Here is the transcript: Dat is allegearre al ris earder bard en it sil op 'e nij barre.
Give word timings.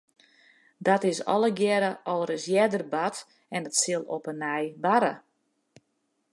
Dat 0.87 1.01
is 1.11 1.21
allegearre 1.33 1.91
al 2.11 2.21
ris 2.29 2.45
earder 2.59 2.83
bard 2.93 3.17
en 3.55 3.61
it 3.69 3.75
sil 3.83 4.03
op 4.15 4.23
'e 4.29 4.35
nij 4.43 4.65
barre. 4.83 5.13